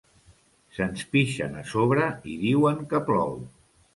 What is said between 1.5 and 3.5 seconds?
a sobre i diuen que plou.